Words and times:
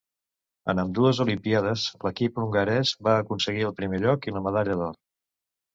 En 0.71 0.79
ambdues 0.83 1.19
Olimpíades 1.25 1.83
l'equip 2.07 2.41
hongarès 2.45 2.97
va 3.09 3.17
aconseguir 3.27 3.69
el 3.71 3.79
primer 3.83 4.05
lloc 4.07 4.31
i 4.33 4.37
la 4.39 4.47
medalla 4.49 4.81
d'or. 4.83 5.03